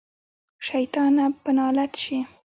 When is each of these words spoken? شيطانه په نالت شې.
شيطانه 0.67 1.25
په 1.41 1.49
نالت 1.57 1.91
شې. 2.03 2.19